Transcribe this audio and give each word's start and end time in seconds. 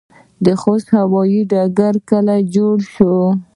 د 0.45 0.47
خوست 0.61 0.87
هوايي 0.99 1.41
ډګر 1.51 1.95
کله 2.09 2.35
جوړ 2.55 2.77
شو؟ 2.93 3.15